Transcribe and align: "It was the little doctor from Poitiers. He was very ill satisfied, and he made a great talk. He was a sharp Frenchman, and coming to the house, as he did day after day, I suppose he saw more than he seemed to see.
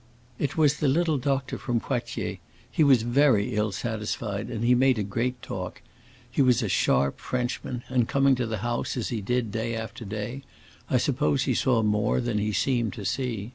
"It 0.39 0.57
was 0.57 0.77
the 0.77 0.87
little 0.87 1.19
doctor 1.19 1.59
from 1.59 1.79
Poitiers. 1.79 2.39
He 2.71 2.83
was 2.83 3.03
very 3.03 3.53
ill 3.53 3.71
satisfied, 3.71 4.49
and 4.49 4.63
he 4.65 4.73
made 4.73 4.97
a 4.97 5.03
great 5.03 5.39
talk. 5.43 5.79
He 6.27 6.41
was 6.41 6.63
a 6.63 6.67
sharp 6.69 7.19
Frenchman, 7.19 7.83
and 7.87 8.07
coming 8.07 8.33
to 8.33 8.47
the 8.47 8.57
house, 8.65 8.97
as 8.97 9.09
he 9.09 9.21
did 9.21 9.51
day 9.51 9.75
after 9.75 10.03
day, 10.03 10.41
I 10.89 10.97
suppose 10.97 11.43
he 11.43 11.53
saw 11.53 11.83
more 11.83 12.19
than 12.19 12.39
he 12.39 12.51
seemed 12.51 12.93
to 12.93 13.05
see. 13.05 13.49